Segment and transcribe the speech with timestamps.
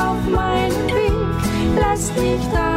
[0.00, 1.12] Auf meinem Weg,
[1.76, 2.69] lässt mich deine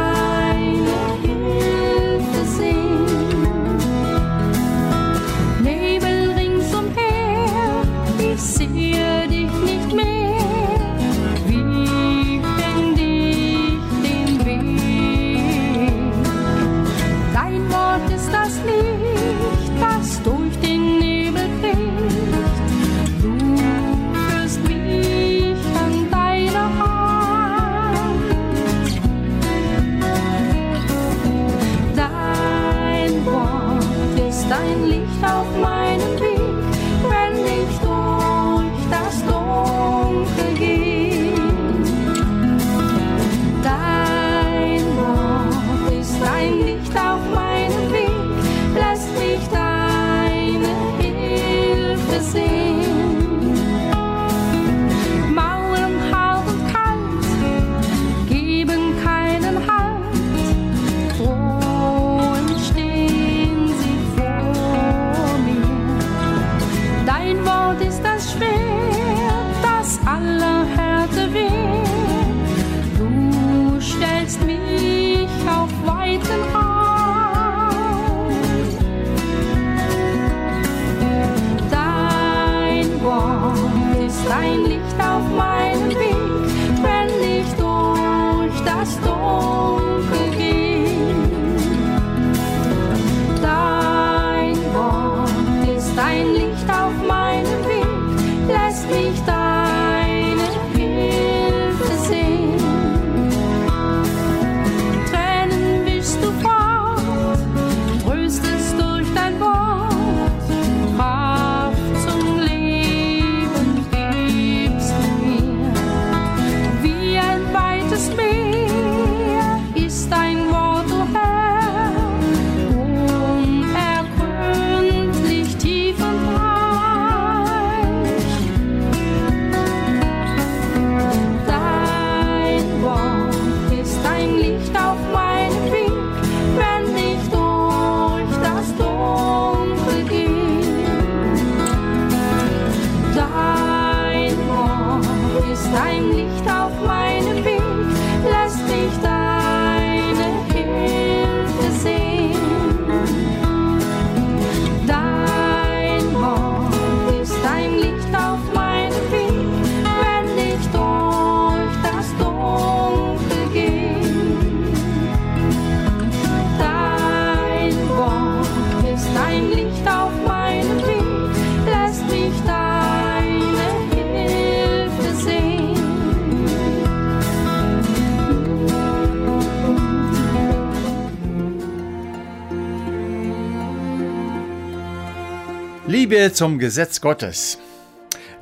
[186.04, 187.58] Liebe zum Gesetz Gottes.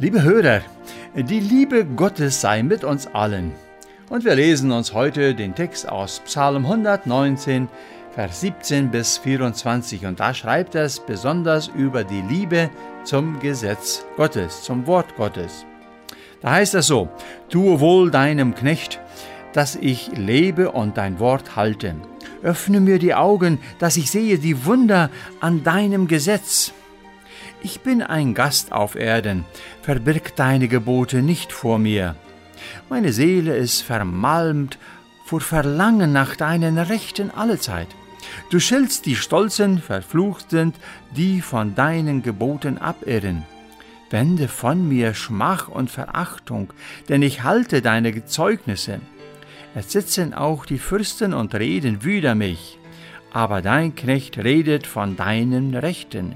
[0.01, 0.63] Liebe Hörer,
[1.15, 3.53] die Liebe Gottes sei mit uns allen.
[4.11, 7.69] Und wir lesen uns heute den Text aus Psalm 119,
[8.11, 10.07] Vers 17 bis 24.
[10.07, 12.69] Und da schreibt es besonders über die Liebe
[13.05, 15.65] zum Gesetz Gottes, zum Wort Gottes.
[16.41, 17.11] Da heißt es so,
[17.49, 18.99] tue wohl deinem Knecht,
[19.53, 21.95] dass ich lebe und dein Wort halte.
[22.43, 26.73] Öffne mir die Augen, dass ich sehe die Wunder an deinem Gesetz.
[27.65, 29.45] Ich bin ein Gast auf Erden,
[29.83, 32.17] verbirg deine Gebote nicht vor mir.
[32.91, 34.79] Meine Seele ist vermalmt
[35.27, 37.87] vor Verlangen nach deinen Rechten allezeit.
[38.51, 40.75] Du schiltst die Stolzen, verflucht sind,
[41.15, 43.45] die von deinen Geboten abirren.
[44.11, 46.73] Wende von mir Schmach und Verachtung,
[47.09, 49.01] denn ich halte deine Zeugnisse.
[49.77, 52.79] Es sitzen auch die Fürsten und reden wider mich,
[53.33, 56.35] aber dein Knecht redet von deinen Rechten.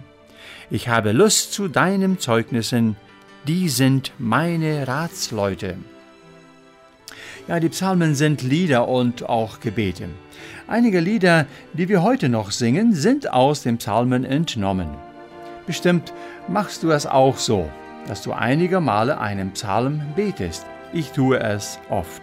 [0.69, 2.97] Ich habe Lust zu deinen Zeugnissen,
[3.47, 5.77] die sind meine Ratsleute.
[7.47, 10.09] Ja, die Psalmen sind Lieder und auch Gebete.
[10.67, 14.89] Einige Lieder, die wir heute noch singen, sind aus den Psalmen entnommen.
[15.69, 16.13] Bestimmt
[16.49, 17.71] machst du es auch so,
[18.09, 20.67] dass du einige Male einen Psalm betest.
[20.93, 22.23] Ich tue es oft.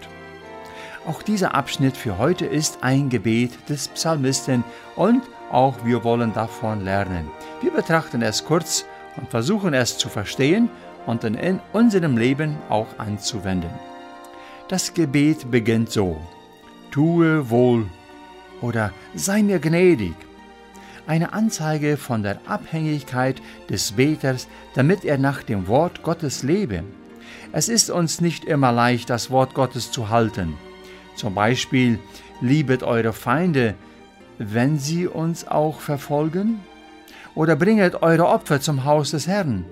[1.06, 4.66] Auch dieser Abschnitt für heute ist ein Gebet des Psalmisten
[4.98, 7.30] und auch wir wollen davon lernen.
[7.62, 8.86] Wir betrachten es kurz
[9.18, 10.70] und versuchen es zu verstehen
[11.06, 13.72] und in unserem Leben auch anzuwenden.
[14.68, 16.20] Das Gebet beginnt so.
[16.92, 17.86] Tue wohl
[18.62, 20.16] oder sei mir gnädig.
[21.06, 26.84] Eine Anzeige von der Abhängigkeit des Beters, damit er nach dem Wort Gottes lebe.
[27.52, 30.54] Es ist uns nicht immer leicht, das Wort Gottes zu halten.
[31.16, 32.00] Zum Beispiel,
[32.40, 33.76] liebet eure Feinde,
[34.38, 36.62] wenn sie uns auch verfolgen?
[37.36, 39.66] Oder bringet eure Opfer zum Haus des Herrn.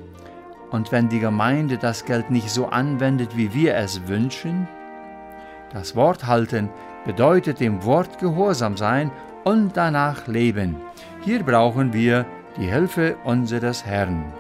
[0.72, 4.68] Und wenn die Gemeinde das Geld nicht so anwendet, wie wir es wünschen?
[5.74, 6.70] Das Wort halten
[7.06, 9.12] bedeutet dem Wort gehorsam sein
[9.44, 10.76] und danach leben.
[11.24, 12.26] Hier brauchen wir
[12.58, 14.34] die Hilfe unseres Herrn.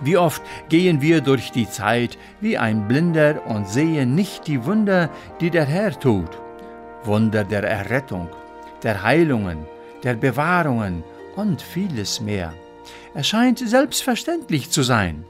[0.00, 5.10] Wie oft gehen wir durch die Zeit wie ein Blinder und sehen nicht die Wunder,
[5.40, 6.30] die der Herr tut.
[7.04, 8.28] Wunder der Errettung,
[8.82, 9.58] der Heilungen,
[10.02, 11.02] der Bewahrungen
[11.34, 12.52] und vieles mehr.
[13.14, 15.24] Es scheint selbstverständlich zu sein.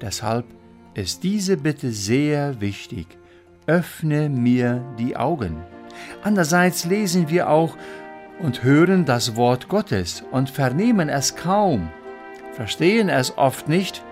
[0.00, 0.44] Deshalb
[0.94, 3.06] ist diese Bitte sehr wichtig.
[3.66, 5.56] Öffne mir die Augen.
[6.22, 7.76] Andererseits lesen wir auch
[8.38, 11.88] und hören das Wort Gottes und vernehmen es kaum
[12.56, 14.02] verstehen es oft nicht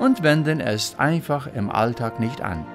[0.00, 2.66] und wenden es einfach im Alltag nicht an.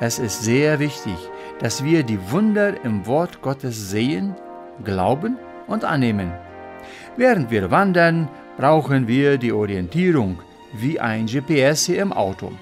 [0.00, 1.16] Es ist sehr wichtig,
[1.58, 4.34] dass wir die Wunder im Wort Gottes sehen,
[4.84, 5.36] glauben
[5.66, 6.32] und annehmen.
[7.16, 10.38] Während wir wandern, brauchen wir die Orientierung
[10.72, 12.52] wie ein GPS im Auto.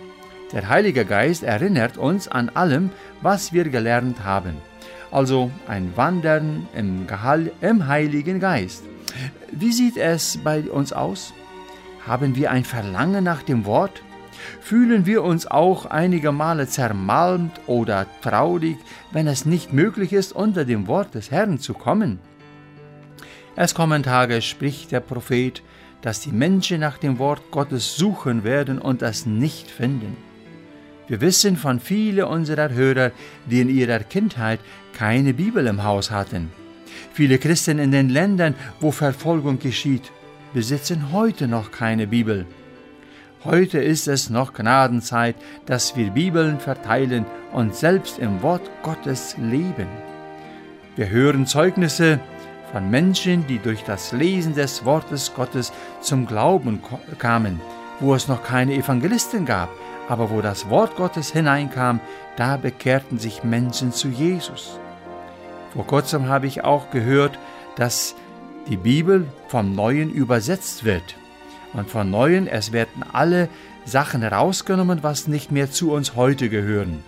[0.52, 2.90] Der Heilige Geist erinnert uns an allem,
[3.22, 4.56] was wir gelernt haben.
[5.10, 8.84] Also ein Wandern im, Gehall, im Heiligen Geist.
[9.50, 11.32] Wie sieht es bei uns aus?
[12.06, 14.02] Haben wir ein Verlangen nach dem Wort?
[14.60, 18.76] Fühlen wir uns auch einige Male zermalmt oder traurig,
[19.12, 22.18] wenn es nicht möglich ist, unter dem Wort des Herrn zu kommen?
[23.54, 25.62] Es kommen Tage, spricht der Prophet,
[26.00, 30.16] dass die Menschen nach dem Wort Gottes suchen werden und es nicht finden.
[31.06, 33.12] Wir wissen von vielen unserer Hörer,
[33.46, 34.60] die in ihrer Kindheit
[34.92, 36.50] keine Bibel im Haus hatten.
[37.12, 40.10] Viele Christen in den Ländern, wo Verfolgung geschieht,
[40.54, 42.46] besitzen heute noch keine Bibel.
[43.44, 45.34] Heute ist es noch Gnadenzeit,
[45.66, 49.88] dass wir Bibeln verteilen und selbst im Wort Gottes leben.
[50.94, 52.20] Wir hören Zeugnisse
[52.70, 56.84] von Menschen, die durch das Lesen des Wortes Gottes zum Glauben
[57.18, 57.60] kamen,
[57.98, 59.70] wo es noch keine Evangelisten gab,
[60.08, 61.98] aber wo das Wort Gottes hineinkam,
[62.36, 64.78] da bekehrten sich Menschen zu Jesus.
[65.72, 67.40] Vor kurzem habe ich auch gehört,
[67.74, 68.14] dass
[68.68, 71.16] die Bibel vom Neuen übersetzt wird.
[71.72, 73.48] Und von Neuen, es werden alle
[73.84, 77.02] Sachen herausgenommen, was nicht mehr zu uns heute gehören.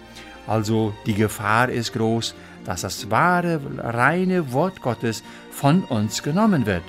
[0.46, 2.34] Also die Gefahr ist groß,
[2.64, 6.84] dass das wahre, reine Wort Gottes von uns genommen wird.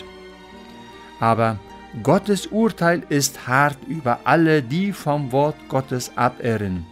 [1.19, 1.60] Aber
[2.04, 6.85] Gottes Urteil ist hart über alle, die vom Wort Gottes abirren.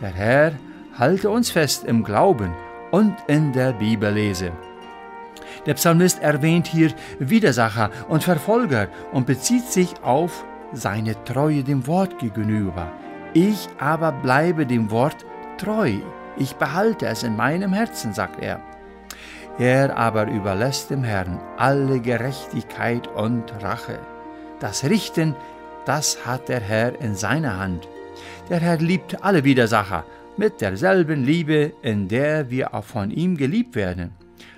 [0.00, 0.52] Der Herr
[0.98, 2.54] halte uns fest im Glauben
[2.90, 4.52] und in der Bibellese.
[5.66, 12.18] Der Psalmist erwähnt hier Widersacher und Verfolger und bezieht sich auf seine Treue dem Wort
[12.18, 12.92] gegenüber.
[13.34, 15.24] Ich aber bleibe dem Wort
[15.58, 15.94] treu.
[16.36, 18.60] Ich behalte es in meinem Herzen, sagt er.
[19.58, 23.98] Er aber überlässt dem Herrn alle Gerechtigkeit und Rache.
[24.58, 25.34] Das Richten,
[25.84, 27.86] das hat der Herr in seiner Hand.
[28.48, 30.04] Der Herr liebt alle Widersacher
[30.36, 34.12] mit derselben Liebe, in der wir auch von ihm geliebt werden.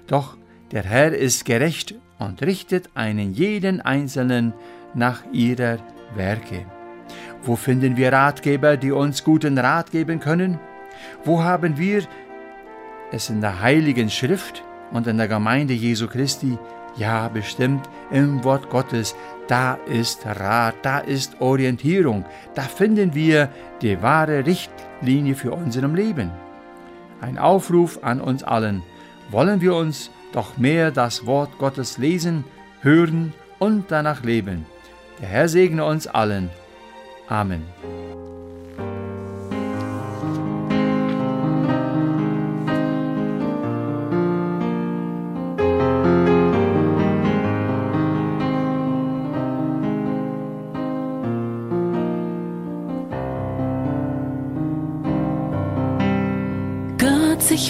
[0.06, 0.36] Doch
[0.72, 4.54] der Herr ist gerecht und richtet einen jeden Einzelnen
[4.94, 5.78] nach ihrer
[6.14, 6.64] Werke.
[7.42, 10.58] Wo finden wir Ratgeber, die uns guten Rat geben können?
[11.24, 12.02] Wo haben wir
[13.10, 14.62] es in der Heiligen Schrift
[14.92, 16.58] und in der Gemeinde Jesu Christi?
[16.96, 19.14] Ja, bestimmt im Wort Gottes.
[19.48, 22.24] Da ist Rat, da ist Orientierung.
[22.54, 23.48] Da finden wir
[23.80, 26.30] die wahre Richtlinie für unserem Leben.
[27.20, 28.82] Ein Aufruf an uns allen.
[29.30, 32.44] Wollen wir uns doch mehr das Wort Gottes lesen,
[32.80, 34.66] hören und danach leben.
[35.20, 36.50] Der Herr segne uns allen.
[37.28, 37.62] Amen.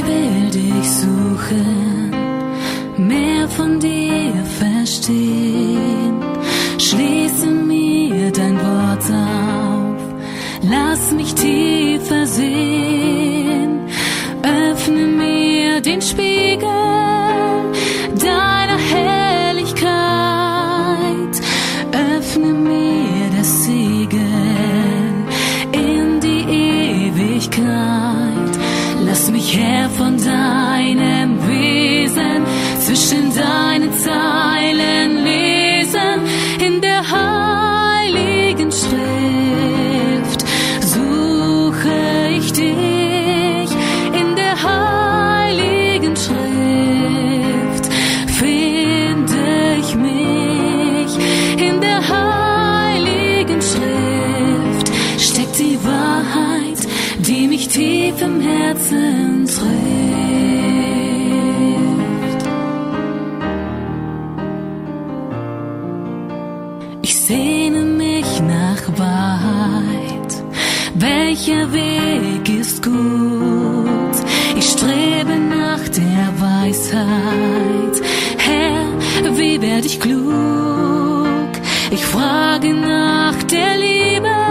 [0.07, 2.12] will dich suchen,
[2.99, 6.21] mehr von dir verstehen.
[6.79, 10.03] Schließe mir dein Wort auf,
[10.63, 13.81] lass mich tiefer sehen.
[14.43, 17.12] Öffne mir den Spiegel
[71.43, 74.15] Welcher Weg ist gut?
[74.57, 77.97] Ich strebe nach der Weisheit.
[78.39, 81.51] Herr, wie werde ich klug?
[81.91, 84.42] Ich frage nach der Liebe.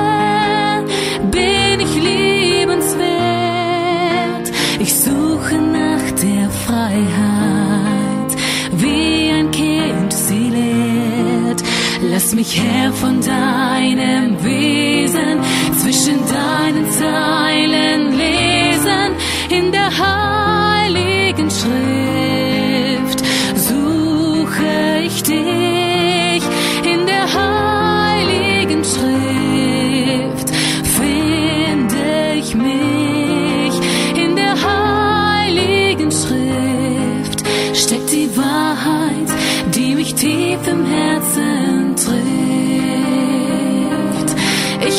[12.31, 15.41] Lass mich her von deinem Wesen
[15.81, 17.60] zwischen deinen Zeilen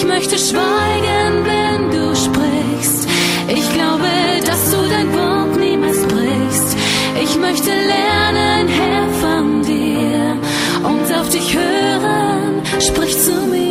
[0.03, 3.07] Ich möchte schweigen, wenn du sprichst.
[3.47, 4.09] Ich glaube,
[4.45, 6.77] dass du dein Wort niemals brichst.
[7.23, 10.37] Ich möchte lernen, Herr, von dir
[10.83, 12.63] und auf dich hören.
[12.81, 13.63] Sprich zu mir.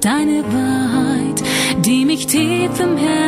[0.00, 1.40] Deine Wahrheit,
[1.78, 3.27] die mich tief im Herzen